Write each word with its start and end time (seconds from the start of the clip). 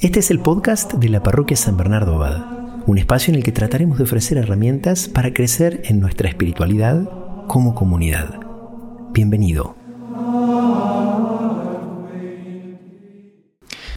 Este 0.00 0.20
es 0.20 0.30
el 0.30 0.40
podcast 0.40 0.94
de 0.94 1.08
la 1.10 1.22
Parroquia 1.22 1.56
San 1.56 1.76
Bernardo 1.76 2.14
Abad, 2.14 2.86
un 2.86 2.96
espacio 2.96 3.30
en 3.30 3.36
el 3.36 3.44
que 3.44 3.52
trataremos 3.52 3.98
de 3.98 4.04
ofrecer 4.04 4.38
herramientas 4.38 5.08
para 5.08 5.34
crecer 5.34 5.82
en 5.84 6.00
nuestra 6.00 6.30
espiritualidad 6.30 7.10
como 7.46 7.74
comunidad. 7.74 8.40
Bienvenido. 9.12 9.77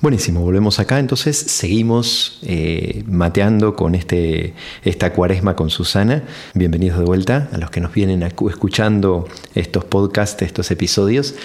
Buenísimo, 0.01 0.41
volvemos 0.41 0.79
acá. 0.79 0.97
Entonces 0.97 1.37
seguimos 1.37 2.39
eh, 2.41 3.03
mateando 3.05 3.75
con 3.75 3.93
este, 3.93 4.55
esta 4.83 5.13
cuaresma 5.13 5.55
con 5.55 5.69
Susana. 5.69 6.23
Bienvenidos 6.55 6.97
de 6.97 7.05
vuelta 7.05 7.49
a 7.53 7.59
los 7.59 7.69
que 7.69 7.81
nos 7.81 7.93
vienen 7.93 8.23
escuchando 8.23 9.27
estos 9.53 9.85
podcasts, 9.85 10.41
estos 10.41 10.71
episodios. 10.71 11.35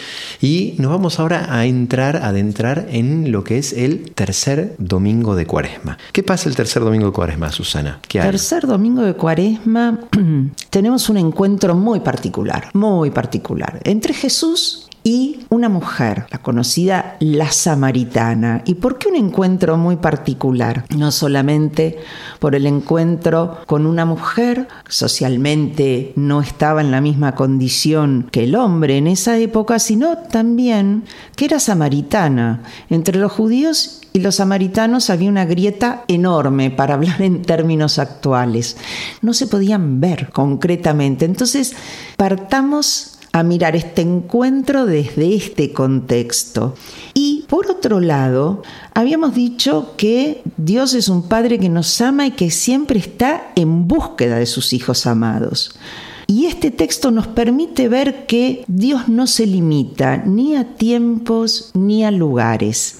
Y 0.40 0.74
nos 0.78 0.90
vamos 0.90 1.20
ahora 1.20 1.54
a 1.54 1.66
entrar, 1.66 2.16
a 2.16 2.28
adentrar 2.28 2.86
en 2.90 3.30
lo 3.30 3.44
que 3.44 3.58
es 3.58 3.74
el 3.74 4.10
tercer 4.12 4.74
domingo 4.78 5.36
de 5.36 5.44
cuaresma. 5.44 5.98
¿Qué 6.12 6.22
pasa 6.22 6.48
el 6.48 6.56
tercer 6.56 6.82
domingo 6.82 7.08
de 7.08 7.12
cuaresma, 7.12 7.52
Susana? 7.52 8.00
¿Qué 8.08 8.20
Tercer 8.20 8.66
domingo 8.66 9.02
de 9.02 9.12
cuaresma 9.12 10.00
tenemos 10.70 11.10
un 11.10 11.18
encuentro 11.18 11.74
muy 11.74 12.00
particular, 12.00 12.70
muy 12.72 13.10
particular, 13.10 13.82
entre 13.84 14.14
Jesús 14.14 14.85
y 15.06 15.46
una 15.50 15.68
mujer, 15.68 16.26
la 16.32 16.38
conocida 16.38 17.16
la 17.20 17.52
samaritana. 17.52 18.62
¿Y 18.64 18.74
por 18.74 18.98
qué 18.98 19.06
un 19.06 19.14
encuentro 19.14 19.76
muy 19.76 19.94
particular? 19.94 20.84
No 20.96 21.12
solamente 21.12 22.00
por 22.40 22.56
el 22.56 22.66
encuentro 22.66 23.58
con 23.66 23.86
una 23.86 24.04
mujer, 24.04 24.66
socialmente 24.88 26.12
no 26.16 26.40
estaba 26.40 26.80
en 26.80 26.90
la 26.90 27.00
misma 27.00 27.36
condición 27.36 28.28
que 28.32 28.42
el 28.42 28.56
hombre 28.56 28.98
en 28.98 29.06
esa 29.06 29.38
época, 29.38 29.78
sino 29.78 30.18
también 30.18 31.04
que 31.36 31.44
era 31.44 31.60
samaritana. 31.60 32.64
Entre 32.90 33.16
los 33.16 33.30
judíos 33.30 34.00
y 34.12 34.18
los 34.18 34.34
samaritanos 34.34 35.08
había 35.08 35.30
una 35.30 35.44
grieta 35.44 36.02
enorme 36.08 36.72
para 36.72 36.94
hablar 36.94 37.22
en 37.22 37.42
términos 37.42 38.00
actuales. 38.00 38.76
No 39.22 39.34
se 39.34 39.46
podían 39.46 40.00
ver 40.00 40.30
concretamente. 40.30 41.26
Entonces, 41.26 41.76
partamos 42.16 43.15
a 43.38 43.42
mirar 43.42 43.76
este 43.76 44.02
encuentro 44.02 44.86
desde 44.86 45.34
este 45.34 45.72
contexto. 45.72 46.74
Y 47.12 47.44
por 47.48 47.70
otro 47.70 48.00
lado, 48.00 48.62
habíamos 48.94 49.34
dicho 49.34 49.94
que 49.96 50.42
Dios 50.56 50.94
es 50.94 51.08
un 51.08 51.28
Padre 51.28 51.58
que 51.58 51.68
nos 51.68 52.00
ama 52.00 52.26
y 52.26 52.30
que 52.30 52.50
siempre 52.50 52.98
está 52.98 53.52
en 53.54 53.88
búsqueda 53.88 54.38
de 54.38 54.46
sus 54.46 54.72
hijos 54.72 55.06
amados. 55.06 55.78
Y 56.26 56.46
este 56.46 56.70
texto 56.70 57.10
nos 57.10 57.26
permite 57.26 57.88
ver 57.88 58.26
que 58.26 58.64
Dios 58.68 59.08
no 59.08 59.26
se 59.26 59.46
limita 59.46 60.16
ni 60.16 60.56
a 60.56 60.74
tiempos 60.74 61.70
ni 61.74 62.04
a 62.04 62.10
lugares 62.10 62.98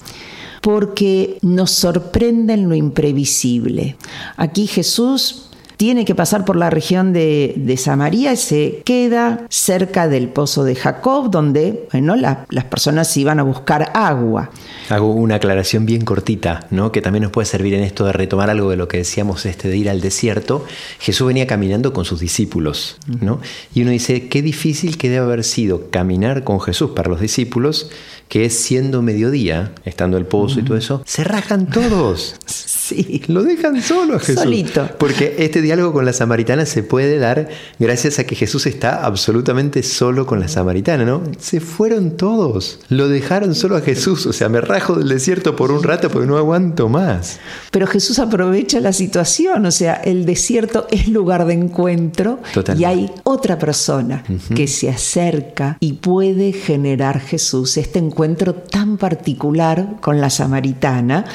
porque 0.61 1.37
nos 1.41 1.71
sorprende 1.71 2.53
en 2.53 2.67
lo 2.67 2.75
imprevisible. 2.75 3.95
Aquí 4.35 4.67
Jesús 4.67 5.46
tiene 5.77 6.05
que 6.05 6.15
pasar 6.15 6.43
por 6.43 6.55
la 6.55 6.69
región 6.69 7.13
de, 7.13 7.75
Samaria 7.77 8.33
y 8.33 8.37
se 8.37 8.81
queda 8.83 9.45
cerca 9.49 10.07
del 10.07 10.29
pozo 10.29 10.63
de 10.63 10.73
Jacob, 10.75 11.29
donde 11.29 11.87
bueno, 11.91 12.15
las 12.15 12.65
personas 12.65 13.15
iban 13.15 13.39
a 13.39 13.43
buscar 13.43 13.91
agua. 13.93 14.49
Hago 14.89 15.13
una 15.13 15.35
aclaración 15.35 15.85
bien 15.85 16.03
cortita, 16.03 16.65
¿no? 16.71 16.91
que 16.91 17.01
también 17.01 17.23
nos 17.23 17.31
puede 17.31 17.45
servir 17.45 17.75
en 17.75 17.83
esto 17.83 18.05
de 18.05 18.13
retomar 18.13 18.49
algo 18.49 18.71
de 18.71 18.77
lo 18.77 18.87
que 18.87 18.97
decíamos 18.97 19.45
este 19.45 19.69
de 19.69 19.77
ir 19.77 19.89
al 19.89 20.01
desierto. 20.01 20.65
Jesús 20.99 21.27
venía 21.27 21.45
caminando 21.45 21.93
con 21.93 22.03
sus 22.03 22.19
discípulos, 22.19 22.97
¿no? 23.21 23.39
y 23.75 23.83
uno 23.83 23.91
dice, 23.91 24.27
qué 24.27 24.41
difícil 24.41 24.97
que 24.97 25.09
debe 25.09 25.25
haber 25.25 25.43
sido 25.43 25.91
caminar 25.91 26.43
con 26.43 26.59
Jesús 26.59 26.91
para 26.95 27.09
los 27.09 27.21
discípulos, 27.21 27.91
que 28.27 28.45
es 28.45 28.57
siendo 28.57 29.03
mediodía, 29.03 29.73
estando 29.85 30.17
el 30.17 30.25
pozo 30.25 30.59
y 30.59 30.63
todo 30.63 30.77
eso, 30.77 31.03
se 31.05 31.23
rajan 31.23 31.67
todos. 31.67 32.35
Sí. 32.87 33.21
Lo 33.27 33.43
dejan 33.43 33.81
solo 33.81 34.15
a 34.15 34.19
Jesús. 34.19 34.43
Solito. 34.43 34.89
Porque 34.97 35.35
este 35.39 35.61
diálogo 35.61 35.91
con 35.91 36.05
la 36.05 36.13
samaritana 36.13 36.65
se 36.65 36.83
puede 36.83 37.19
dar 37.19 37.49
gracias 37.79 38.17
a 38.19 38.23
que 38.23 38.35
Jesús 38.35 38.65
está 38.65 39.05
absolutamente 39.05 39.83
solo 39.83 40.25
con 40.25 40.39
la 40.39 40.47
samaritana, 40.47 41.03
¿no? 41.03 41.21
Se 41.37 41.59
fueron 41.59 42.15
todos. 42.15 42.79
Lo 42.87 43.09
dejaron 43.09 43.55
solo 43.55 43.75
a 43.75 43.81
Jesús. 43.81 44.25
O 44.25 44.31
sea, 44.31 44.47
me 44.47 44.61
rajo 44.61 44.95
del 44.95 45.09
desierto 45.09 45.57
por 45.57 45.71
un 45.71 45.83
rato 45.83 46.09
porque 46.09 46.27
no 46.27 46.37
aguanto 46.37 46.87
más. 46.87 47.39
Pero 47.71 47.87
Jesús 47.87 48.19
aprovecha 48.19 48.79
la 48.79 48.93
situación. 48.93 49.65
O 49.65 49.71
sea, 49.71 49.95
el 49.95 50.25
desierto 50.25 50.87
es 50.89 51.09
lugar 51.09 51.45
de 51.45 51.55
encuentro 51.55 52.39
y 52.77 52.85
hay 52.85 53.11
otra 53.23 53.59
persona 53.59 54.23
que 54.55 54.67
se 54.67 54.89
acerca 54.89 55.77
y 55.81 55.93
puede 55.93 56.53
generar 56.53 57.19
Jesús 57.19 57.75
este 57.75 57.99
encuentro 57.99 58.53
tan 58.53 58.97
particular 58.97 59.97
con 59.99 60.21
la 60.21 60.29
samaritana 60.29 61.25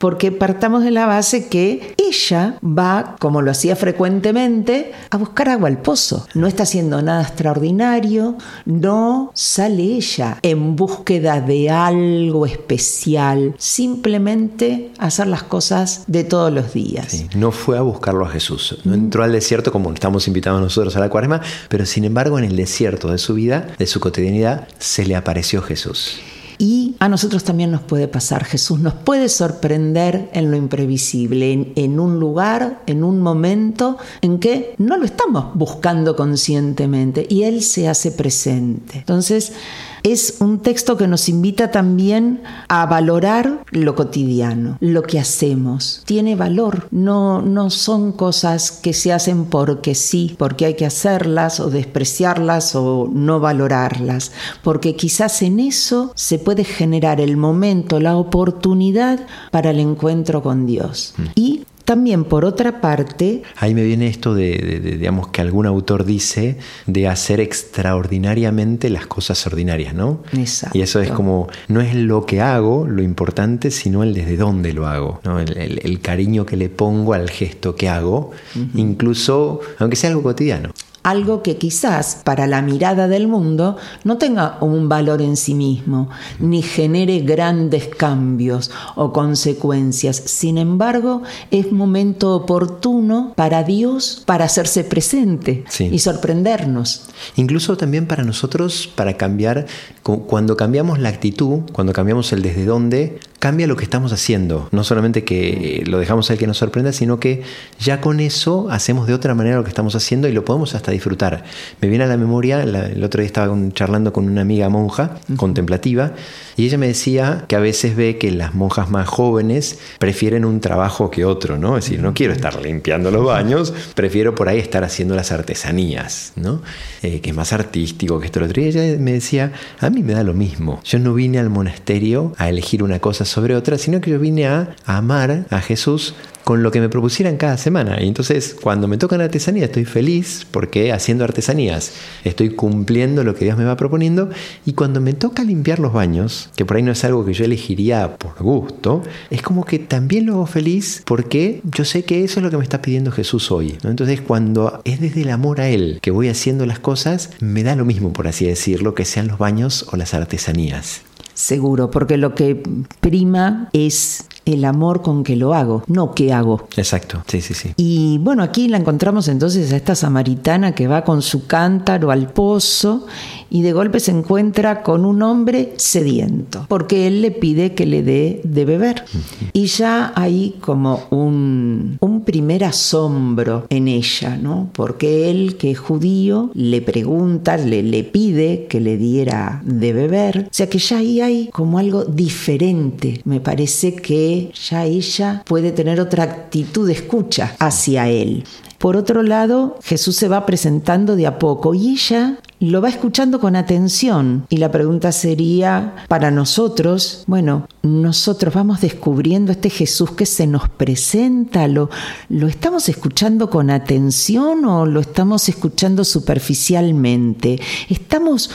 porque 0.00 0.32
partamos 0.32 0.82
de 0.82 0.90
la 0.90 1.04
base 1.04 1.48
que 1.48 1.94
ella 1.98 2.58
va, 2.64 3.16
como 3.20 3.42
lo 3.42 3.50
hacía 3.50 3.76
frecuentemente, 3.76 4.92
a 5.10 5.18
buscar 5.18 5.50
agua 5.50 5.68
al 5.68 5.82
pozo. 5.82 6.26
No 6.32 6.46
está 6.46 6.62
haciendo 6.62 7.02
nada 7.02 7.22
extraordinario, 7.22 8.36
no 8.64 9.30
sale 9.34 9.82
ella 9.82 10.38
en 10.40 10.74
búsqueda 10.74 11.42
de 11.42 11.68
algo 11.68 12.46
especial, 12.46 13.54
simplemente 13.58 14.90
hacer 14.98 15.26
las 15.26 15.42
cosas 15.42 16.04
de 16.06 16.24
todos 16.24 16.50
los 16.50 16.72
días. 16.72 17.26
no 17.36 17.52
fue 17.52 17.76
a 17.76 17.82
buscarlo 17.82 18.24
a 18.24 18.30
Jesús, 18.30 18.78
no 18.84 18.94
entró 18.94 19.22
al 19.22 19.32
desierto 19.32 19.70
como 19.70 19.92
estamos 19.92 20.26
invitados 20.26 20.62
nosotros 20.62 20.96
a 20.96 21.00
la 21.00 21.10
cuaresma, 21.10 21.42
pero 21.68 21.84
sin 21.84 22.04
embargo 22.04 22.38
en 22.38 22.46
el 22.46 22.56
desierto 22.56 23.10
de 23.10 23.18
su 23.18 23.34
vida, 23.34 23.66
de 23.78 23.86
su 23.86 24.00
cotidianidad, 24.00 24.66
se 24.78 25.04
le 25.04 25.14
apareció 25.14 25.60
Jesús. 25.60 26.20
Y 26.60 26.94
a 26.98 27.08
nosotros 27.08 27.42
también 27.42 27.70
nos 27.70 27.80
puede 27.80 28.06
pasar, 28.06 28.44
Jesús 28.44 28.80
nos 28.80 28.92
puede 28.92 29.30
sorprender 29.30 30.28
en 30.34 30.50
lo 30.50 30.58
imprevisible, 30.58 31.72
en, 31.74 31.98
un 31.98 32.20
lugar, 32.20 32.82
en 32.86 33.02
un 33.02 33.20
momento 33.20 33.96
en 34.20 34.38
que 34.38 34.74
no 34.76 34.98
lo 34.98 35.06
estamos 35.06 35.54
buscando 35.54 36.14
conscientemente 36.14 37.26
y 37.26 37.44
Él 37.44 37.62
se 37.62 37.88
hace 37.88 38.12
presente. 38.12 38.98
Entonces, 38.98 39.54
es 40.02 40.36
un 40.40 40.60
texto 40.60 40.96
que 40.96 41.06
nos 41.06 41.28
invita 41.28 41.70
también 41.70 42.42
a 42.68 42.86
valorar 42.86 43.64
lo 43.70 43.94
cotidiano, 43.94 44.76
lo 44.80 45.02
que 45.02 45.18
hacemos. 45.18 46.02
Tiene 46.04 46.36
valor, 46.36 46.88
no, 46.90 47.42
no 47.42 47.70
son 47.70 48.12
cosas 48.12 48.70
que 48.70 48.92
se 48.92 49.12
hacen 49.12 49.46
porque 49.46 49.94
sí, 49.94 50.34
porque 50.38 50.66
hay 50.66 50.74
que 50.74 50.86
hacerlas 50.86 51.60
o 51.60 51.70
despreciarlas 51.70 52.74
o 52.74 53.08
no 53.12 53.40
valorarlas, 53.40 54.32
porque 54.62 54.96
quizás 54.96 55.42
en 55.42 55.60
eso 55.60 56.12
se 56.14 56.38
puede 56.38 56.64
generar 56.64 57.20
el 57.20 57.36
momento, 57.36 58.00
la 58.00 58.16
oportunidad 58.16 59.26
para 59.50 59.70
el 59.70 59.80
encuentro 59.80 60.42
con 60.42 60.66
Dios. 60.66 61.14
Mm. 61.16 61.22
Y 61.34 61.64
también, 61.90 62.22
por 62.22 62.44
otra 62.44 62.80
parte... 62.80 63.42
Ahí 63.56 63.74
me 63.74 63.82
viene 63.82 64.06
esto 64.06 64.32
de, 64.32 64.78
digamos, 64.80 65.26
que 65.26 65.40
algún 65.40 65.66
autor 65.66 66.04
dice 66.04 66.56
de 66.86 67.08
hacer 67.08 67.40
extraordinariamente 67.40 68.90
las 68.90 69.08
cosas 69.08 69.44
ordinarias, 69.48 69.92
¿no? 69.92 70.22
Exacto. 70.32 70.78
Y 70.78 70.82
eso 70.82 71.00
es 71.00 71.10
como, 71.10 71.48
no 71.66 71.80
es 71.80 71.96
lo 71.96 72.26
que 72.26 72.40
hago 72.42 72.86
lo 72.86 73.02
importante, 73.02 73.72
sino 73.72 74.04
el 74.04 74.14
desde 74.14 74.36
dónde 74.36 74.72
lo 74.72 74.86
hago, 74.86 75.20
¿no? 75.24 75.40
el, 75.40 76.00
cariño 76.00 76.46
que 76.46 76.56
le 76.56 76.68
pongo 76.68 77.12
al 77.12 77.28
gesto 77.28 77.74
que 77.74 77.88
hago, 77.88 78.30
incluso, 78.76 79.58
aunque 79.80 79.96
sea 79.96 80.10
algo 80.10 80.22
cotidiano 80.22 80.70
algo 81.02 81.42
que 81.42 81.56
quizás 81.56 82.20
para 82.24 82.46
la 82.46 82.62
mirada 82.62 83.08
del 83.08 83.28
mundo 83.28 83.76
no 84.04 84.18
tenga 84.18 84.58
un 84.60 84.88
valor 84.88 85.22
en 85.22 85.36
sí 85.36 85.54
mismo, 85.54 86.10
ni 86.38 86.62
genere 86.62 87.20
grandes 87.20 87.88
cambios 87.88 88.70
o 88.96 89.12
consecuencias. 89.12 90.16
Sin 90.16 90.58
embargo, 90.58 91.22
es 91.50 91.72
momento 91.72 92.34
oportuno 92.34 93.32
para 93.36 93.62
Dios 93.62 94.22
para 94.26 94.44
hacerse 94.44 94.84
presente 94.84 95.64
y 95.78 95.98
sorprendernos. 95.98 97.08
Incluso 97.36 97.76
también 97.76 98.06
para 98.06 98.24
nosotros, 98.24 98.90
para 98.94 99.16
cambiar, 99.16 99.66
cuando 100.02 100.56
cambiamos 100.56 100.98
la 100.98 101.08
actitud, 101.08 101.60
cuando 101.72 101.92
cambiamos 101.92 102.32
el 102.32 102.42
desde 102.42 102.64
dónde, 102.64 103.20
cambia 103.40 103.66
lo 103.66 103.74
que 103.74 103.84
estamos 103.84 104.12
haciendo. 104.12 104.68
No 104.70 104.84
solamente 104.84 105.24
que 105.24 105.82
lo 105.86 105.98
dejamos 105.98 106.30
al 106.30 106.38
que 106.38 106.46
nos 106.46 106.58
sorprenda, 106.58 106.92
sino 106.92 107.18
que 107.18 107.42
ya 107.80 108.00
con 108.00 108.20
eso 108.20 108.68
hacemos 108.70 109.06
de 109.06 109.14
otra 109.14 109.34
manera 109.34 109.56
lo 109.56 109.64
que 109.64 109.70
estamos 109.70 109.96
haciendo 109.96 110.28
y 110.28 110.32
lo 110.32 110.44
podemos 110.44 110.74
hasta 110.74 110.92
disfrutar. 110.92 111.42
Me 111.80 111.88
viene 111.88 112.04
a 112.04 112.06
la 112.06 112.18
memoria, 112.18 112.62
el 112.62 113.02
otro 113.02 113.20
día 113.20 113.26
estaba 113.26 113.56
charlando 113.72 114.12
con 114.12 114.28
una 114.28 114.42
amiga 114.42 114.68
monja 114.68 115.16
contemplativa 115.36 116.12
y 116.56 116.66
ella 116.66 116.76
me 116.76 116.86
decía 116.86 117.46
que 117.48 117.56
a 117.56 117.60
veces 117.60 117.96
ve 117.96 118.18
que 118.18 118.30
las 118.30 118.54
monjas 118.54 118.90
más 118.90 119.08
jóvenes 119.08 119.78
prefieren 119.98 120.44
un 120.44 120.60
trabajo 120.60 121.10
que 121.10 121.24
otro, 121.24 121.56
¿no? 121.56 121.78
Es 121.78 121.86
decir, 121.86 122.00
no 122.00 122.12
quiero 122.12 122.34
estar 122.34 122.60
limpiando 122.60 123.10
los 123.10 123.24
baños, 123.24 123.72
prefiero 123.94 124.34
por 124.34 124.50
ahí 124.50 124.58
estar 124.58 124.84
haciendo 124.84 125.14
las 125.14 125.32
artesanías, 125.32 126.34
¿no? 126.36 126.60
Eh, 127.02 127.20
que 127.20 127.30
es 127.30 127.36
más 127.36 127.54
artístico 127.54 128.20
que 128.20 128.26
esto 128.26 128.40
lo 128.40 128.46
otro. 128.46 128.60
Y 128.60 128.66
ella 128.66 128.82
me 128.98 129.12
decía, 129.12 129.52
a 129.78 129.88
mí 129.88 130.02
me 130.02 130.12
da 130.12 130.22
lo 130.22 130.34
mismo. 130.34 130.80
Yo 130.84 130.98
no 130.98 131.14
vine 131.14 131.38
al 131.38 131.48
monasterio 131.48 132.34
a 132.36 132.50
elegir 132.50 132.82
una 132.82 132.98
cosa 132.98 133.24
sobre 133.30 133.54
otra, 133.54 133.78
sino 133.78 134.00
que 134.00 134.10
yo 134.10 134.18
vine 134.18 134.46
a 134.46 134.74
amar 134.84 135.46
a 135.50 135.60
Jesús 135.60 136.14
con 136.44 136.62
lo 136.62 136.70
que 136.70 136.80
me 136.80 136.88
propusieran 136.88 137.36
cada 137.36 137.56
semana. 137.56 138.02
Y 138.02 138.08
entonces 138.08 138.56
cuando 138.60 138.88
me 138.88 138.98
tocan 138.98 139.20
artesanía 139.20 139.66
estoy 139.66 139.84
feliz 139.84 140.46
porque 140.50 140.92
haciendo 140.92 141.22
artesanías 141.24 141.92
estoy 142.24 142.50
cumpliendo 142.50 143.24
lo 143.24 143.34
que 143.34 143.44
Dios 143.44 143.56
me 143.56 143.64
va 143.64 143.76
proponiendo. 143.76 144.30
Y 144.66 144.72
cuando 144.72 145.00
me 145.00 145.12
toca 145.12 145.44
limpiar 145.44 145.78
los 145.78 145.92
baños, 145.92 146.50
que 146.56 146.64
por 146.64 146.76
ahí 146.76 146.82
no 146.82 146.92
es 146.92 147.04
algo 147.04 147.24
que 147.24 147.34
yo 147.34 147.44
elegiría 147.44 148.16
por 148.16 148.42
gusto, 148.42 149.02
es 149.30 149.42
como 149.42 149.64
que 149.64 149.78
también 149.78 150.26
lo 150.26 150.34
hago 150.34 150.46
feliz 150.46 151.02
porque 151.04 151.60
yo 151.64 151.84
sé 151.84 152.04
que 152.04 152.24
eso 152.24 152.40
es 152.40 152.44
lo 152.44 152.50
que 152.50 152.56
me 152.56 152.64
está 152.64 152.82
pidiendo 152.82 153.12
Jesús 153.12 153.50
hoy. 153.52 153.78
Entonces 153.84 154.20
cuando 154.20 154.82
es 154.84 155.00
desde 155.00 155.22
el 155.22 155.30
amor 155.30 155.60
a 155.60 155.68
Él 155.68 155.98
que 156.02 156.10
voy 156.10 156.28
haciendo 156.28 156.66
las 156.66 156.80
cosas, 156.80 157.30
me 157.40 157.62
da 157.62 157.76
lo 157.76 157.84
mismo, 157.84 158.12
por 158.12 158.26
así 158.26 158.46
decirlo, 158.46 158.94
que 158.94 159.04
sean 159.04 159.28
los 159.28 159.38
baños 159.38 159.86
o 159.92 159.96
las 159.96 160.14
artesanías. 160.14 161.02
Seguro, 161.40 161.90
porque 161.90 162.18
lo 162.18 162.34
que 162.34 162.62
prima 163.00 163.70
es 163.72 164.26
el 164.52 164.64
amor 164.64 165.02
con 165.02 165.24
que 165.24 165.36
lo 165.36 165.54
hago, 165.54 165.82
no 165.86 166.14
qué 166.14 166.32
hago. 166.32 166.66
Exacto, 166.76 167.22
sí, 167.26 167.40
sí, 167.40 167.54
sí. 167.54 167.72
Y 167.76 168.18
bueno, 168.18 168.42
aquí 168.42 168.68
la 168.68 168.76
encontramos 168.76 169.28
entonces 169.28 169.72
a 169.72 169.76
esta 169.76 169.94
samaritana 169.94 170.74
que 170.74 170.86
va 170.86 171.04
con 171.04 171.22
su 171.22 171.46
cántaro 171.46 172.10
al 172.10 172.32
pozo 172.32 173.06
y 173.50 173.62
de 173.62 173.72
golpe 173.72 174.00
se 174.00 174.12
encuentra 174.12 174.82
con 174.82 175.04
un 175.04 175.22
hombre 175.22 175.74
sediento, 175.76 176.66
porque 176.68 177.06
él 177.06 177.20
le 177.20 177.30
pide 177.30 177.74
que 177.74 177.86
le 177.86 178.02
dé 178.02 178.40
de 178.44 178.64
beber. 178.64 179.04
Y 179.52 179.66
ya 179.66 180.12
hay 180.14 180.56
como 180.60 181.00
un, 181.10 181.98
un 182.00 182.22
primer 182.22 182.64
asombro 182.64 183.66
en 183.68 183.88
ella, 183.88 184.36
¿no? 184.36 184.70
Porque 184.72 185.30
él, 185.30 185.56
que 185.56 185.72
es 185.72 185.78
judío, 185.78 186.50
le 186.54 186.80
pregunta, 186.80 187.56
le, 187.56 187.82
le 187.82 188.04
pide 188.04 188.66
que 188.68 188.80
le 188.80 188.96
diera 188.96 189.62
de 189.64 189.92
beber. 189.92 190.46
O 190.46 190.54
sea 190.54 190.68
que 190.68 190.78
ya 190.78 190.98
ahí 190.98 191.20
hay 191.20 191.48
como 191.52 191.78
algo 191.78 192.04
diferente. 192.04 193.20
Me 193.24 193.40
parece 193.40 193.94
que 193.94 194.39
ya 194.68 194.84
ella 194.84 195.42
puede 195.46 195.72
tener 195.72 196.00
otra 196.00 196.24
actitud 196.24 196.86
de 196.86 196.94
escucha 196.94 197.54
hacia 197.58 198.08
él. 198.08 198.44
Por 198.78 198.96
otro 198.96 199.22
lado, 199.22 199.78
Jesús 199.82 200.16
se 200.16 200.28
va 200.28 200.46
presentando 200.46 201.14
de 201.14 201.26
a 201.26 201.38
poco 201.38 201.74
y 201.74 201.90
ella 201.90 202.38
lo 202.60 202.82
va 202.82 202.90
escuchando 202.90 203.40
con 203.40 203.56
atención. 203.56 204.46
Y 204.50 204.58
la 204.58 204.70
pregunta 204.70 205.12
sería, 205.12 205.94
para 206.08 206.30
nosotros, 206.30 207.24
bueno, 207.26 207.66
nosotros 207.82 208.52
vamos 208.52 208.82
descubriendo 208.82 209.50
este 209.50 209.70
Jesús 209.70 210.12
que 210.12 210.26
se 210.26 210.46
nos 210.46 210.68
presenta, 210.68 211.66
¿lo, 211.66 211.88
lo 212.28 212.46
estamos 212.46 212.88
escuchando 212.90 213.48
con 213.48 213.70
atención 213.70 214.66
o 214.66 214.84
lo 214.84 215.00
estamos 215.00 215.48
escuchando 215.48 216.04
superficialmente? 216.04 217.58
¿Estamos 217.88 218.50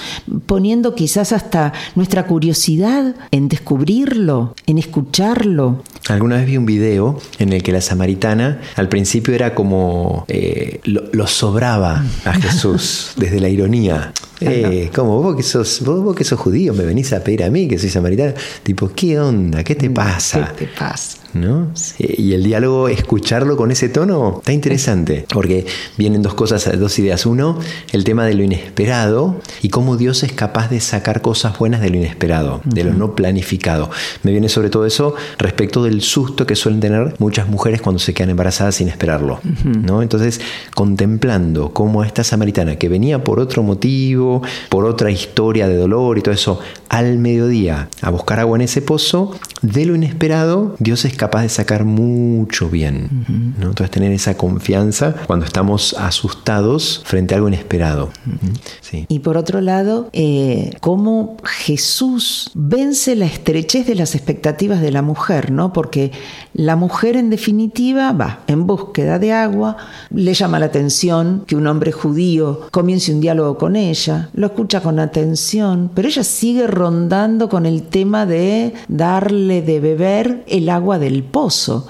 poniendo 0.46 0.94
quizás 0.94 1.32
hasta 1.32 1.74
nuestra 1.96 2.28
curiosidad 2.28 3.16
en 3.32 3.50
descubrirlo, 3.50 4.54
en 4.68 4.78
escucharlo? 4.78 5.84
Alguna 6.08 6.36
vez 6.36 6.46
vi 6.46 6.58
un 6.58 6.68
video 6.68 7.20
en 7.40 7.54
el 7.54 7.64
que 7.64 7.72
la 7.72 7.82
samaritana 7.82 8.62
al 8.76 8.90
principio 8.90 9.34
era 9.34 9.56
como 9.56 10.26
eh, 10.28 10.80
lo, 10.84 11.06
lo 11.12 11.26
sobraba 11.26 12.06
a 12.26 12.34
Jesús 12.40 13.14
desde 13.18 13.40
la 13.40 13.50
ironía. 13.50 13.95
Eh, 14.42 14.92
como 14.94 15.22
vos 15.22 15.36
que 15.36 15.44
sos, 15.44 15.82
vos, 15.82 16.02
vos, 16.02 16.16
que 16.16 16.24
sos 16.24 16.40
judío, 16.40 16.74
me 16.74 16.84
venís 16.84 17.14
a 17.14 17.24
pedir 17.24 17.44
a 17.44 17.50
mí 17.50 17.68
que 17.68 17.78
soy 17.80 17.90
samaritana. 17.90 18.34
Tipo, 18.64 18.92
¿qué 18.96 19.20
onda? 19.20 19.64
¿Qué 19.64 19.76
te 19.76 19.90
pasa? 19.90 20.54
¿Qué 20.58 20.66
te 20.66 20.72
pasa? 20.72 21.25
¿No? 21.36 21.68
Y 22.00 22.34
el 22.34 22.44
diálogo, 22.44 22.88
escucharlo 22.88 23.58
con 23.58 23.70
ese 23.70 23.90
tono, 23.90 24.38
está 24.40 24.54
interesante, 24.54 25.26
porque 25.34 25.66
vienen 25.98 26.22
dos 26.22 26.34
cosas, 26.34 26.80
dos 26.80 26.98
ideas. 26.98 27.26
Uno, 27.26 27.60
el 27.92 28.06
tema 28.06 28.26
de 28.26 28.34
lo 28.36 28.44
inesperado 28.44 29.42
y 29.62 29.68
cómo 29.68 29.98
Dios 29.98 30.24
es 30.24 30.32
capaz 30.32 30.70
de 30.70 30.80
sacar 30.80 31.22
cosas 31.22 31.60
buenas 31.60 31.82
de 31.82 31.90
lo 31.90 31.98
inesperado, 31.98 32.62
de 32.64 32.86
lo 32.86 32.94
no 32.94 33.16
planificado. 33.16 33.92
Me 34.24 34.32
viene 34.32 34.48
sobre 34.48 34.70
todo 34.70 34.86
eso 34.86 35.14
respecto 35.38 35.84
del 35.84 36.02
susto 36.02 36.46
que 36.48 36.56
suelen 36.56 36.80
tener 36.80 37.16
muchas 37.20 37.50
mujeres 37.50 37.82
cuando 37.82 38.00
se 38.00 38.14
quedan 38.14 38.30
embarazadas 38.30 38.76
sin 38.76 38.88
esperarlo. 38.88 39.42
¿no? 39.66 40.02
Entonces, 40.02 40.40
contemplando 40.74 41.74
cómo 41.74 42.04
esta 42.04 42.24
samaritana 42.24 42.78
que 42.78 42.88
venía 42.88 43.24
por 43.24 43.42
otro 43.42 43.62
motivo, 43.62 44.42
por 44.70 44.86
otra 44.86 45.12
historia 45.12 45.68
de 45.68 45.76
dolor 45.76 46.18
y 46.18 46.22
todo 46.22 46.34
eso, 46.34 46.60
al 46.96 47.18
mediodía 47.18 47.90
a 48.02 48.10
buscar 48.10 48.40
agua 48.40 48.58
en 48.58 48.62
ese 48.62 48.82
pozo, 48.82 49.36
de 49.62 49.86
lo 49.86 49.96
inesperado, 49.96 50.76
Dios 50.80 51.04
es 51.04 51.14
capaz 51.14 51.42
de 51.42 51.50
sacar 51.50 51.84
mucho 51.84 52.70
bien. 52.70 53.10
Uh 53.12 53.32
-huh. 53.32 53.54
¿no? 53.60 53.68
Entonces 53.70 53.92
tener 53.92 54.12
esa 54.14 54.38
confianza 54.38 55.14
cuando 55.28 55.46
estamos 55.46 55.94
asustados 56.00 57.02
frente 57.04 57.34
a 57.34 57.38
algo 57.38 57.50
inesperado. 57.50 58.12
Uh 58.26 58.32
-huh. 58.32 58.60
sí. 58.80 59.06
Y 59.10 59.20
por 59.20 59.36
otro 59.36 59.60
lado, 59.60 60.10
eh, 60.14 60.72
cómo 60.80 61.36
Jesús 61.44 62.52
vence 62.54 63.16
la 63.16 63.26
estrechez 63.26 63.88
de 63.88 63.96
las 63.96 64.16
expectativas 64.16 64.80
de 64.80 64.92
la 64.92 65.02
mujer, 65.02 65.52
¿no? 65.52 65.74
Porque 65.74 66.12
la 66.54 66.78
mujer 66.78 67.18
en 67.18 67.30
definitiva 67.30 68.14
va 68.14 68.40
en 68.48 68.66
búsqueda 68.68 69.20
de 69.20 69.34
agua, 69.34 69.76
le 70.12 70.34
llama 70.34 70.60
la 70.60 70.68
atención 70.68 71.44
que 71.46 71.58
un 71.58 71.68
hombre 71.68 71.92
judío 71.92 72.62
comience 72.72 73.14
un 73.14 73.20
diálogo 73.20 73.58
con 73.58 73.76
ella, 73.76 74.30
lo 74.34 74.48
escucha 74.48 74.80
con 74.82 75.00
atención, 75.00 75.92
pero 75.94 76.08
ella 76.08 76.24
sigue 76.24 76.68
rondando 76.86 77.50
con 77.50 77.66
el 77.66 77.82
tema 77.82 78.28
de 78.28 78.76
darle 78.88 79.64
de 79.64 79.80
beber 79.80 80.44
el 80.48 80.70
agua 80.70 81.00
del 81.00 81.24
pozo. 81.24 81.88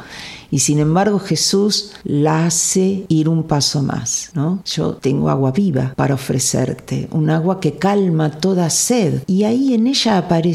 Y 0.51 0.59
sin 0.59 0.79
embargo 0.79 1.19
Jesús 1.19 1.91
la 2.03 2.45
hace 2.45 3.05
ir 3.07 3.29
un 3.29 3.43
paso 3.43 3.81
más, 3.81 4.31
¿no? 4.33 4.61
Yo 4.65 4.95
tengo 4.95 5.29
agua 5.29 5.51
viva 5.51 5.93
para 5.95 6.15
ofrecerte, 6.15 7.07
un 7.11 7.29
agua 7.29 7.59
que 7.59 7.73
calma 7.73 8.31
toda 8.31 8.69
sed. 8.69 9.23
Y 9.27 9.43
ahí 9.43 9.73
en 9.73 9.87
ella 9.87 10.17
aparec 10.17 10.45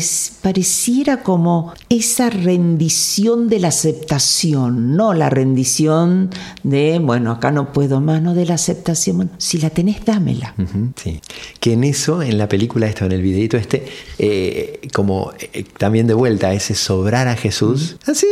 pareciera 0.43 1.23
como 1.23 1.73
esa 1.89 2.31
rendición 2.31 3.49
de 3.49 3.59
la 3.59 3.69
aceptación, 3.69 4.97
no 4.97 5.15
la 5.15 5.31
rendición 5.31 6.31
de, 6.63 6.99
bueno, 7.03 7.33
acá 7.33 7.51
no 7.51 7.73
puedo 7.73 8.01
más, 8.01 8.23
no 8.23 8.35
de 8.35 8.47
la 8.47 8.55
aceptación. 8.55 9.17
Bueno, 9.17 9.33
si 9.39 9.59
la 9.59 9.71
tenés, 9.71 10.05
dámela. 10.05 10.55
Uh 10.59 10.63
-huh, 10.63 10.93
sí. 10.97 11.21
Que 11.59 11.73
en 11.73 11.85
eso, 11.85 12.23
en 12.23 12.39
la 12.39 12.49
película 12.49 12.87
esto, 12.87 13.05
en 13.05 13.13
el 13.13 13.23
videito 13.23 13.57
este, 13.57 13.87
eh, 14.19 14.81
como 14.93 15.33
eh, 15.39 15.65
también 15.79 16.07
de 16.07 16.15
vuelta, 16.15 16.53
ese 16.53 16.75
sobrar 16.75 17.29
a 17.29 17.37
Jesús. 17.37 17.97
Así. 18.07 18.27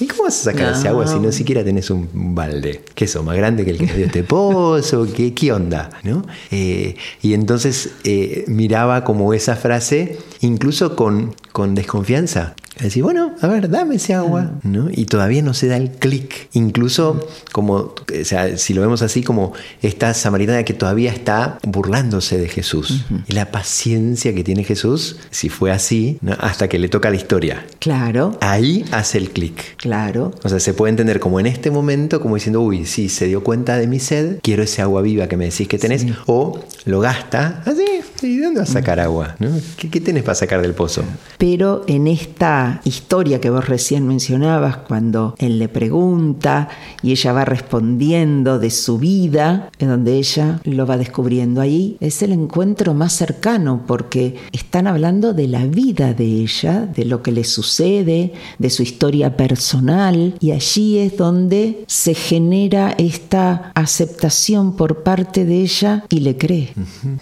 ¿Y 0.00 0.06
cómo 0.06 0.24
vas 0.24 0.40
a 0.40 0.52
sacar 0.52 0.72
no. 0.72 0.78
ese 0.78 0.88
agua 0.88 0.95
si 1.06 1.18
no 1.18 1.32
siquiera 1.32 1.64
tenés 1.64 1.90
un 1.90 2.34
balde? 2.34 2.82
¿Qué 2.94 3.06
eso? 3.06 3.22
¿Más 3.22 3.36
grande 3.36 3.64
que 3.64 3.72
el 3.72 3.78
que 3.78 3.86
nos 3.86 3.96
dio 3.96 4.06
este 4.06 4.22
pozo? 4.22 5.06
¿Qué, 5.12 5.34
qué 5.34 5.52
onda? 5.52 5.90
¿No? 6.04 6.24
Eh, 6.50 6.96
y 7.22 7.34
entonces 7.34 7.94
eh, 8.04 8.44
miraba 8.46 9.04
como 9.04 9.34
esa 9.34 9.56
frase, 9.56 10.18
incluso 10.40 10.94
con, 10.96 11.34
con 11.56 11.74
desconfianza. 11.74 12.54
Decir, 12.78 13.02
bueno, 13.02 13.34
a 13.40 13.46
ver, 13.46 13.70
dame 13.70 13.94
ese 13.94 14.12
agua, 14.12 14.50
¿no? 14.62 14.90
Y 14.92 15.06
todavía 15.06 15.40
no 15.40 15.54
se 15.54 15.66
da 15.68 15.78
el 15.78 15.90
clic. 15.90 16.50
Incluso 16.52 17.26
como, 17.50 17.76
o 17.76 17.94
sea, 18.24 18.58
si 18.58 18.74
lo 18.74 18.82
vemos 18.82 19.00
así 19.00 19.22
como 19.22 19.54
esta 19.80 20.12
samaritana 20.12 20.64
que 20.64 20.74
todavía 20.74 21.10
está 21.10 21.58
burlándose 21.62 22.36
de 22.36 22.50
Jesús. 22.50 23.06
Uh 23.10 23.14
-huh. 23.14 23.22
Y 23.28 23.32
la 23.32 23.50
paciencia 23.50 24.34
que 24.34 24.44
tiene 24.44 24.64
Jesús, 24.64 25.16
si 25.30 25.48
fue 25.48 25.72
así, 25.72 26.18
¿no? 26.20 26.36
hasta 26.38 26.68
que 26.68 26.78
le 26.78 26.90
toca 26.90 27.08
la 27.08 27.16
historia. 27.16 27.64
Claro. 27.78 28.36
Ahí 28.42 28.84
hace 28.92 29.16
el 29.16 29.30
clic. 29.30 29.78
Claro. 29.78 30.34
O 30.44 30.50
sea, 30.50 30.60
se 30.60 30.74
puede 30.74 30.90
entender 30.90 31.18
como 31.18 31.40
en 31.40 31.46
este 31.46 31.70
momento, 31.70 32.20
como 32.20 32.34
diciendo, 32.34 32.60
uy, 32.60 32.84
sí, 32.84 33.08
se 33.08 33.24
dio 33.24 33.42
cuenta 33.42 33.78
de 33.78 33.86
mi 33.86 34.00
sed, 34.00 34.40
quiero 34.42 34.62
ese 34.62 34.82
agua 34.82 35.00
viva 35.00 35.26
que 35.28 35.38
me 35.38 35.46
decís 35.46 35.66
que 35.66 35.78
tenés, 35.78 36.02
sí. 36.02 36.12
o 36.26 36.60
lo 36.84 37.00
gasta 37.00 37.62
así. 37.64 37.84
¿Y 38.20 38.36
de 38.36 38.44
dónde 38.44 38.60
vas 38.60 38.70
a 38.70 38.72
sacar 38.74 39.00
agua? 39.00 39.36
¿no? 39.38 39.48
¿Qué, 39.78 39.88
¿Qué 39.88 40.00
tenés 40.00 40.22
para 40.22 40.34
sacar 40.34 40.60
del 40.60 40.74
pozo? 40.74 41.02
Pero 41.38 41.45
en 41.46 42.08
esta 42.08 42.80
historia 42.82 43.40
que 43.40 43.50
vos 43.50 43.68
recién 43.68 44.04
mencionabas, 44.08 44.78
cuando 44.78 45.36
él 45.38 45.60
le 45.60 45.68
pregunta 45.68 46.68
y 47.02 47.12
ella 47.12 47.32
va 47.32 47.44
respondiendo 47.44 48.58
de 48.58 48.70
su 48.70 48.98
vida, 48.98 49.70
en 49.78 49.88
donde 49.88 50.16
ella 50.16 50.60
lo 50.64 50.86
va 50.86 50.96
descubriendo 50.96 51.60
ahí, 51.60 51.98
es 52.00 52.20
el 52.22 52.32
encuentro 52.32 52.94
más 52.94 53.12
cercano 53.12 53.84
porque 53.86 54.34
están 54.50 54.88
hablando 54.88 55.34
de 55.34 55.46
la 55.46 55.64
vida 55.66 56.14
de 56.14 56.24
ella, 56.24 56.80
de 56.80 57.04
lo 57.04 57.22
que 57.22 57.30
le 57.30 57.44
sucede, 57.44 58.32
de 58.58 58.70
su 58.70 58.82
historia 58.82 59.36
personal 59.36 60.34
y 60.40 60.50
allí 60.50 60.98
es 60.98 61.16
donde 61.16 61.84
se 61.86 62.14
genera 62.14 62.92
esta 62.98 63.70
aceptación 63.76 64.74
por 64.74 65.04
parte 65.04 65.44
de 65.44 65.62
ella 65.62 66.04
y 66.08 66.20
le 66.20 66.36
cree. 66.36 66.72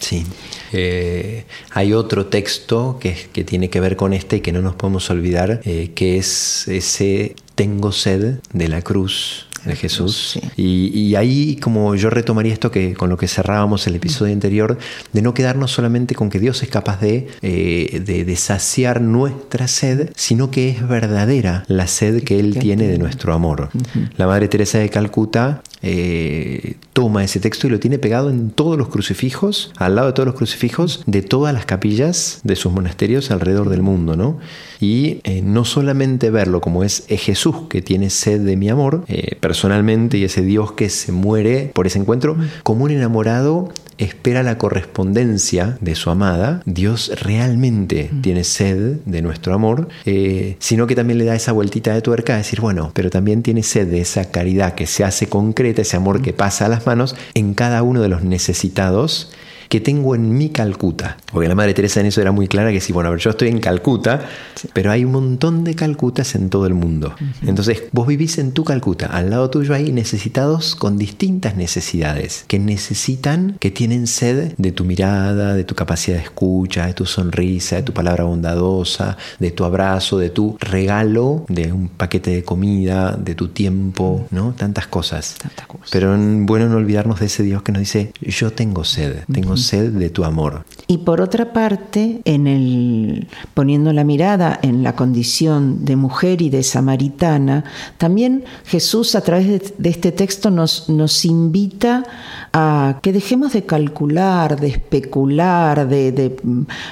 Sí. 0.01 0.25
Eh, 0.73 1.45
hay 1.73 1.93
otro 1.93 2.27
texto 2.27 2.97
que, 2.99 3.29
que 3.31 3.45
tiene 3.45 3.69
que 3.69 3.81
ver 3.81 3.97
con 3.97 4.14
este 4.15 4.37
y 4.37 4.41
que 4.41 4.53
no 4.53 4.63
nos 4.63 4.75
podemos 4.75 5.11
olvidar, 5.11 5.61
eh, 5.65 5.91
que 5.95 6.17
es 6.17 6.69
ese 6.69 7.37
tengo 7.55 7.93
sed 7.93 8.39
de 8.53 8.69
la 8.69 8.83
cruz 8.83 9.47
de 9.65 9.77
Jesús. 9.77 10.33
Sí. 10.35 10.41
Y, 10.57 10.99
y, 10.99 11.17
ahí 11.17 11.57
como 11.57 11.95
yo 11.95 12.11
retomaría 12.11 12.53
esto 12.53 12.71
que 12.71 12.95
con 12.95 13.09
lo 13.09 13.17
que 13.17 13.29
cerrábamos 13.29 13.87
el 13.87 13.95
episodio 13.95 14.33
anterior, 14.33 14.79
de 15.13 15.23
no 15.23 15.35
quedarnos 15.35 15.71
solamente 15.71 16.15
con 16.15 16.31
que 16.31 16.39
Dios 16.39 16.63
es 16.63 16.69
capaz 16.69 17.01
de, 17.01 17.29
eh, 17.43 18.03
de, 18.05 18.25
de, 18.25 18.37
saciar 18.37 19.01
nuestra 19.01 19.69
sed, 19.69 20.11
sino 20.17 20.51
que 20.51 20.69
es 20.71 20.87
verdadera 20.87 21.65
la 21.69 21.87
sed 21.87 22.23
que 22.25 22.39
Él 22.39 22.59
tiene 22.59 22.87
de 22.87 22.99
nuestro 22.99 23.33
amor. 23.33 23.71
Uh 23.73 23.79
-huh. 23.79 24.11
La 24.17 24.27
Madre 24.27 24.49
Teresa 24.49 24.79
de 24.79 24.91
Calcuta 24.91 25.63
eh, 25.85 26.77
toma 26.95 27.23
ese 27.25 27.41
texto 27.41 27.67
y 27.67 27.71
lo 27.71 27.79
tiene 27.79 27.99
pegado 27.99 28.31
en 28.31 28.51
todos 28.51 28.79
los 28.79 28.89
crucifijos, 28.89 29.73
al 29.77 29.97
lado 29.97 30.09
de 30.09 30.13
todos 30.15 30.27
los 30.27 30.35
crucifijos 30.35 31.03
de 31.07 31.23
todas 31.23 31.53
las 31.53 31.67
capillas 31.67 32.41
de 32.43 32.57
sus 32.57 32.73
monasterios 32.73 33.31
alrededor 33.31 33.69
del 33.69 33.83
mundo, 33.83 34.17
¿no? 34.17 34.39
Y 34.81 35.21
eh, 35.25 35.43
no 35.43 35.65
solamente 35.65 36.31
verlo 36.31 36.61
como 36.61 36.85
es, 36.85 37.05
Jesús 37.09 37.57
que 37.69 37.83
tiene 37.83 38.11
sed 38.11 38.41
de 38.41 38.57
mi 38.57 38.69
amor, 38.69 39.05
eh, 39.09 39.37
personalmente, 39.41 40.19
y 40.19 40.25
ese 40.25 40.43
Dios 40.43 40.73
que 40.73 40.89
se 40.89 41.13
muere 41.13 41.71
por 41.75 41.87
ese 41.87 41.99
encuentro, 41.99 42.37
como 42.63 42.85
un 42.85 42.91
enamorado 42.91 43.71
espera 43.99 44.43
la 44.43 44.59
correspondencia 44.59 45.79
de 45.81 45.95
su 45.95 46.11
amada, 46.11 46.63
Dios 46.67 47.13
realmente 47.21 48.11
mm. 48.11 48.23
tiene 48.23 48.45
sed 48.45 48.99
de 49.05 49.23
nuestro 49.23 49.55
amor, 49.55 49.89
eh, 50.05 50.57
sino 50.59 50.87
que 50.87 50.95
también 50.95 51.19
le 51.19 51.25
da 51.25 51.35
esa 51.35 51.53
vueltita 51.53 51.95
de 51.95 52.03
tuerca 52.03 52.35
a 52.35 52.39
decir, 52.39 52.61
bueno, 52.61 52.91
pero 52.95 53.11
también 53.11 53.43
tiene 53.43 53.63
sed 53.63 53.89
de 53.89 54.01
esa 54.01 54.31
caridad 54.31 54.75
que 54.75 54.87
se 54.87 55.05
hace 55.05 55.29
concreta, 55.29 55.74
ese 55.83 55.97
amor 55.97 56.23
que 56.23 56.33
pasa 56.33 56.67
a 56.67 56.69
las 56.69 56.87
manos 56.87 57.17
en 57.35 57.55
cada 57.55 57.83
uno 57.83 58.01
de 58.03 58.09
los 58.09 58.23
necesitados 58.23 59.31
que 59.69 59.81
tengo 59.81 60.15
en 60.15 60.37
mi 60.37 60.51
Calcuta. 60.51 61.17
Porque 61.33 61.49
la 61.49 61.55
Madre 61.55 61.75
Teresa 61.75 62.01
en 62.01 62.07
eso 62.07 62.21
era 62.21 62.33
muy 62.33 62.49
clara 62.49 62.73
que 62.73 62.81
sí, 62.81 62.93
bueno, 62.93 63.09
a 63.09 63.13
ver, 63.13 63.21
yo 63.21 63.31
estoy 63.31 63.49
en 63.49 63.61
Calcuta, 63.61 64.27
pero 64.73 64.91
hay 64.91 65.05
un 65.05 65.13
montón 65.13 65.65
de 65.65 65.75
Calcutas 65.75 66.35
en 66.35 66.51
todo 66.51 66.67
el 66.67 66.75
mundo. 66.75 67.15
Entonces, 67.47 67.85
vos 67.93 68.07
vivís 68.07 68.39
en 68.39 68.53
tu 68.53 68.65
Calcuta, 68.65 69.07
al 69.07 69.31
lado 69.31 69.51
tuyo 69.51 69.75
hay 69.75 69.93
necesitados 69.93 70.75
con 70.75 70.99
distintas 70.99 71.57
necesidades, 71.57 72.45
que 72.49 72.59
necesitan, 72.59 73.57
que 73.61 73.71
tienen 73.71 74.07
sed 74.07 74.55
de 74.57 74.73
tu 74.73 74.85
mirada, 74.85 75.55
de 75.55 75.65
tu 75.65 75.75
capacidad 75.75 76.17
de 76.17 76.23
escucha, 76.23 76.87
de 76.87 76.95
tu 76.95 77.07
sonrisa, 77.07 77.77
de 77.77 77.83
tu 77.83 77.93
palabra 77.93 78.25
bondadosa, 78.25 79.17
de 79.39 79.51
tu 79.51 79.65
abrazo, 79.65 80.19
de 80.19 80.31
tu 80.31 80.57
regalo, 80.61 81.45
de 81.49 81.73
un 81.73 81.89
paquete 81.89 82.31
de 82.31 82.45
comida, 82.45 83.17
de 83.17 83.35
tu 83.35 83.49
tiempo, 83.49 84.27
¿no? 84.31 84.53
Tantas 84.53 84.87
cosas. 84.87 85.37
Tantas 85.41 85.67
cosas. 85.67 85.89
Pero 85.91 86.17
bueno 86.17 86.69
no 86.69 86.77
olvidarnos 86.77 87.21
de 87.21 87.27
ese 87.27 87.43
Dios 87.43 87.63
que 87.63 87.73
nos 87.73 87.81
dice, 87.81 88.13
yo 88.21 88.53
tengo 88.53 88.85
sed, 88.85 89.25
tengo 89.33 89.54
sed 89.57 89.93
de 89.93 90.11
tu 90.11 90.25
amor. 90.25 90.65
Y 90.87 90.99
por 90.99 91.21
otra 91.21 91.53
parte, 91.53 92.21
en 92.25 92.47
el, 92.47 93.29
poniendo 93.55 93.93
la 93.93 94.05
mirada 94.05 94.59
en 94.63 94.83
la 94.83 94.95
condición 94.95 95.85
de 95.85 95.97
mujer 95.97 96.43
y 96.43 96.51
de 96.51 96.63
samaritana, 96.63 97.65
también 97.97 98.45
Jesús 98.67 99.15
a 99.15 99.23
través 99.23 99.75
de, 99.79 99.89
este 99.89 100.13
texto 100.13 100.51
nos, 100.51 100.89
nos 100.89 101.25
invita 101.25 102.05
a 102.53 103.01
que 103.03 103.13
dejemos 103.13 103.53
de 103.53 103.65
calcular, 103.65 104.61
de 104.61 104.69
especular, 104.69 105.89
de, 105.89 106.37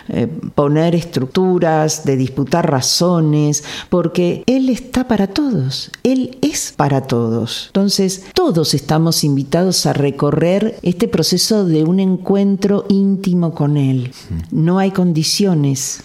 eh, 0.08 0.26
poner 0.54 0.94
estructuras, 0.94 2.04
de 2.04 2.16
disputar 2.16 2.70
razones, 2.70 3.62
porque 3.88 4.42
Él 4.46 4.68
está 4.68 5.06
para 5.06 5.28
todos, 5.28 5.90
Él 6.02 6.38
es 6.42 6.72
para 6.76 7.02
todos. 7.02 7.66
Entonces, 7.68 8.24
todos 8.34 8.74
estamos 8.74 9.22
invitados 9.22 9.86
a 9.86 9.92
recorrer 9.92 10.78
este 10.82 11.08
proceso 11.08 11.64
de 11.64 11.84
un 11.84 12.00
encuentro 12.00 12.51
íntimo 12.88 13.54
con 13.54 13.76
Él. 13.76 14.12
No 14.50 14.78
hay 14.78 14.90
condiciones. 14.90 16.02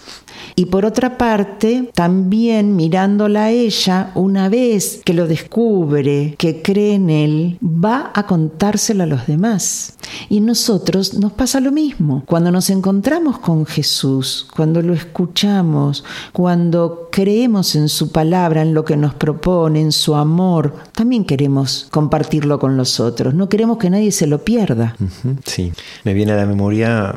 Y 0.54 0.66
por 0.66 0.84
otra 0.84 1.18
parte, 1.18 1.90
también 1.94 2.76
mirándola 2.76 3.44
a 3.44 3.50
ella, 3.50 4.10
una 4.14 4.48
vez 4.48 5.00
que 5.04 5.14
lo 5.14 5.26
descubre, 5.26 6.34
que 6.38 6.62
cree 6.62 6.94
en 6.94 7.10
Él, 7.10 7.58
va 7.62 8.10
a 8.14 8.26
contárselo 8.26 9.04
a 9.04 9.06
los 9.06 9.26
demás. 9.26 9.96
Y 10.28 10.40
nosotros 10.40 11.14
nos 11.14 11.32
pasa 11.32 11.60
lo 11.60 11.70
mismo. 11.70 12.22
Cuando 12.26 12.50
nos 12.50 12.70
encontramos 12.70 13.38
con 13.38 13.66
Jesús, 13.66 14.48
cuando 14.54 14.82
lo 14.82 14.94
escuchamos, 14.94 16.04
cuando 16.32 17.08
creemos 17.12 17.74
en 17.74 17.88
su 17.88 18.10
palabra, 18.10 18.62
en 18.62 18.74
lo 18.74 18.84
que 18.84 18.96
nos 18.96 19.14
propone, 19.14 19.80
en 19.80 19.92
su 19.92 20.14
amor, 20.14 20.74
también 20.92 21.24
queremos 21.24 21.88
compartirlo 21.90 22.58
con 22.58 22.76
los 22.76 23.00
otros. 23.00 23.34
No 23.34 23.48
queremos 23.48 23.78
que 23.78 23.90
nadie 23.90 24.12
se 24.12 24.26
lo 24.26 24.44
pierda. 24.44 24.96
Sí, 25.44 25.72
me 26.04 26.14
viene 26.14 26.32
a 26.32 26.36
la 26.36 26.46
memoria 26.46 27.14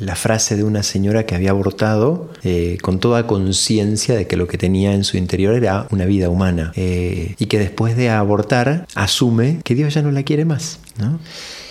la 0.00 0.16
frase 0.16 0.56
de 0.56 0.64
una 0.64 0.82
señora 0.82 1.24
que 1.24 1.34
había 1.34 1.50
abortado 1.50 2.27
eh, 2.44 2.78
con 2.82 3.00
toda 3.00 3.26
conciencia 3.26 4.14
de 4.14 4.26
que 4.26 4.36
lo 4.36 4.46
que 4.46 4.58
tenía 4.58 4.94
en 4.94 5.04
su 5.04 5.16
interior 5.16 5.54
era 5.54 5.86
una 5.90 6.04
vida 6.04 6.28
humana 6.28 6.72
eh, 6.76 7.34
y 7.38 7.46
que 7.46 7.58
después 7.58 7.96
de 7.96 8.10
abortar 8.10 8.86
asume 8.94 9.60
que 9.64 9.74
Dios 9.74 9.94
ya 9.94 10.02
no 10.02 10.10
la 10.10 10.22
quiere 10.22 10.44
más. 10.44 10.80
¿no? 10.98 11.18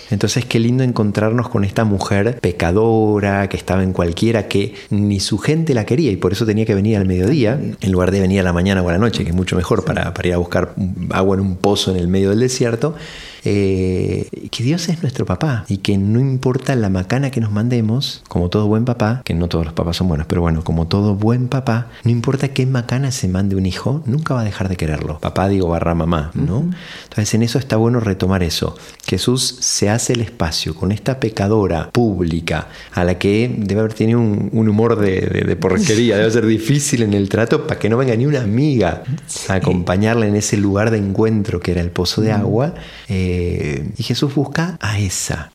Entonces 0.09 0.45
qué 0.45 0.59
lindo 0.59 0.83
encontrarnos 0.83 1.49
con 1.49 1.63
esta 1.63 1.83
mujer 1.83 2.39
pecadora, 2.41 3.49
que 3.49 3.57
estaba 3.57 3.83
en 3.83 3.93
cualquiera, 3.93 4.47
que 4.47 4.73
ni 4.89 5.19
su 5.19 5.37
gente 5.37 5.73
la 5.73 5.85
quería 5.85 6.11
y 6.11 6.17
por 6.17 6.31
eso 6.31 6.45
tenía 6.45 6.65
que 6.65 6.75
venir 6.75 6.97
al 6.97 7.05
mediodía, 7.05 7.59
en 7.79 7.91
lugar 7.91 8.11
de 8.11 8.21
venir 8.21 8.39
a 8.39 8.43
la 8.43 8.53
mañana 8.53 8.81
o 8.81 8.89
a 8.89 8.91
la 8.91 8.97
noche, 8.97 9.23
que 9.23 9.31
es 9.31 9.35
mucho 9.35 9.55
mejor 9.55 9.83
para, 9.83 10.13
para 10.13 10.27
ir 10.27 10.33
a 10.33 10.37
buscar 10.37 10.73
agua 11.11 11.35
en 11.35 11.41
un 11.41 11.55
pozo 11.57 11.91
en 11.91 11.97
el 11.97 12.07
medio 12.07 12.29
del 12.29 12.39
desierto. 12.39 12.95
Eh, 13.49 14.27
que 14.51 14.61
Dios 14.61 14.89
es 14.89 15.01
nuestro 15.01 15.25
papá 15.25 15.63
y 15.69 15.77
que 15.77 15.97
no 15.97 16.19
importa 16.19 16.75
la 16.75 16.89
macana 16.89 17.31
que 17.31 17.39
nos 17.39 17.49
mandemos, 17.49 18.21
como 18.27 18.49
todo 18.49 18.67
buen 18.67 18.83
papá, 18.83 19.21
que 19.23 19.33
no 19.33 19.47
todos 19.47 19.63
los 19.63 19.73
papás 19.73 19.95
son 19.95 20.09
buenos, 20.09 20.27
pero 20.27 20.41
bueno, 20.41 20.65
como 20.65 20.87
todo 20.87 21.15
buen 21.15 21.47
papá, 21.47 21.87
no 22.03 22.11
importa 22.11 22.49
qué 22.49 22.65
macana 22.65 23.11
se 23.11 23.29
mande 23.29 23.55
un 23.55 23.65
hijo, 23.65 24.01
nunca 24.05 24.33
va 24.33 24.41
a 24.41 24.43
dejar 24.43 24.67
de 24.67 24.75
quererlo. 24.75 25.19
Papá 25.19 25.47
digo 25.47 25.69
barra 25.69 25.95
mamá, 25.95 26.31
¿no? 26.33 26.69
Entonces 27.03 27.33
en 27.35 27.43
eso 27.43 27.57
está 27.57 27.77
bueno 27.77 28.01
retomar 28.01 28.43
eso. 28.43 28.75
Jesús 29.05 29.57
se 29.61 29.89
hace 29.97 30.13
el 30.13 30.21
espacio 30.21 30.73
con 30.73 30.91
esta 30.91 31.19
pecadora 31.19 31.91
pública 31.91 32.69
a 32.93 33.03
la 33.03 33.19
que 33.19 33.53
debe 33.57 33.81
haber 33.81 33.93
tenido 33.93 34.19
un, 34.19 34.67
humor 34.67 34.97
de, 34.99 35.55
porquería, 35.59 36.17
debe 36.17 36.31
ser 36.31 36.45
difícil 36.45 37.03
en 37.03 37.13
el 37.13 37.29
trato 37.29 37.67
para 37.67 37.79
que 37.79 37.89
no 37.89 37.97
venga 37.97 38.15
ni 38.15 38.25
una 38.25 38.41
amiga 38.41 39.03
a 39.49 39.53
acompañarla 39.53 40.27
en 40.27 40.35
ese 40.35 40.57
lugar 40.57 40.91
de 40.91 40.97
encuentro 40.97 41.59
que 41.59 41.71
era 41.71 41.81
el 41.81 41.91
pozo 41.91 42.21
de 42.21 42.31
agua. 42.31 42.73
Eh, 43.09 43.89
y 43.97 44.03
Jesús 44.03 44.33
busca 44.33 44.77
a 44.81 44.99
esa. 44.99 45.51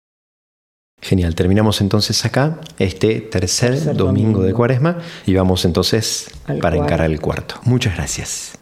Genial, 1.01 1.35
terminamos 1.35 1.81
entonces 1.81 2.25
acá 2.25 2.61
este 2.79 3.21
tercer, 3.21 3.97
domingo, 3.97 4.45
de 4.45 4.53
Cuaresma 4.53 4.99
y 5.27 5.35
vamos 5.35 5.65
entonces 5.65 6.31
para 6.61 6.77
encarar 6.77 7.11
el 7.11 7.21
cuarto. 7.21 7.57
Muchas 7.65 7.97
gracias. 7.97 8.53